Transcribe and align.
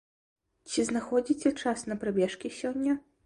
Ці 0.69 0.85
знаходзіце 0.87 1.53
час 1.65 1.85
на 1.91 1.99
прабежкі 2.05 2.53
сёння? 2.63 2.99